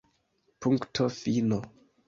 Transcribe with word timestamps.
Punkto 0.59 1.07
fino! 1.21 1.61